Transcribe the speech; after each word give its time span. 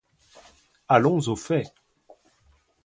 Allons 0.87 1.19
au 1.29 1.35
fait. 1.35 1.71